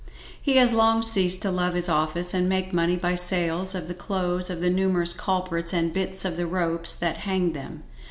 He 0.41 0.55
has 0.55 0.73
long 0.73 1.03
ceased 1.03 1.43
to 1.43 1.51
love 1.51 1.75
his 1.75 1.87
office 1.87 2.33
and 2.33 2.49
make 2.49 2.73
money 2.73 2.95
by 2.97 3.13
sales 3.13 3.75
of 3.75 3.87
the 3.87 3.93
clothes 3.93 4.49
of 4.49 4.59
the 4.59 4.71
numerous 4.71 5.13
culprits, 5.13 5.73
and 5.73 5.93
bits 5.93 6.25
of 6.25 6.37
the 6.37 6.47
ropes 6.47 6.95
that 6.95 7.17
hanged 7.17 7.53
them. 7.55 7.83